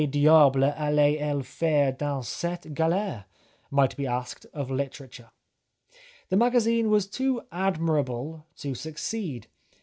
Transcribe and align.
Que 0.01 0.07
diable 0.07 0.63
allait 0.75 1.19
elle 1.19 1.43
faire 1.43 1.91
dans 1.95 2.23
cette 2.27 2.73
galere?" 2.73 3.25
might 3.79 3.95
be 3.95 4.07
asked 4.07 4.47
of 4.51 4.69
hterature. 4.69 5.29
The 6.29 6.37
magazine 6.37 6.89
was 6.89 7.05
too 7.05 7.43
admirable 7.51 8.47
to 8.57 8.73
succeed. 8.73 9.45